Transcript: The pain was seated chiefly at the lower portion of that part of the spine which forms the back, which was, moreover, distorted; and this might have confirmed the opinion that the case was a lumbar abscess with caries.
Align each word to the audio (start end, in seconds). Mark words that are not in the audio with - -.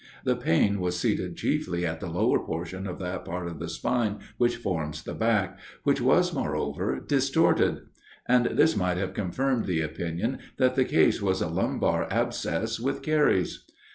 The 0.23 0.35
pain 0.35 0.79
was 0.79 0.97
seated 0.99 1.37
chiefly 1.37 1.85
at 1.85 1.99
the 1.99 2.09
lower 2.09 2.43
portion 2.43 2.87
of 2.87 2.97
that 2.97 3.23
part 3.23 3.47
of 3.47 3.59
the 3.59 3.69
spine 3.69 4.17
which 4.39 4.55
forms 4.55 5.03
the 5.03 5.13
back, 5.13 5.59
which 5.83 6.01
was, 6.01 6.33
moreover, 6.33 6.99
distorted; 6.99 7.81
and 8.27 8.47
this 8.47 8.75
might 8.75 8.97
have 8.97 9.13
confirmed 9.13 9.65
the 9.67 9.81
opinion 9.81 10.39
that 10.57 10.73
the 10.73 10.85
case 10.85 11.21
was 11.21 11.39
a 11.39 11.47
lumbar 11.47 12.07
abscess 12.11 12.79
with 12.79 13.03
caries. 13.03 13.63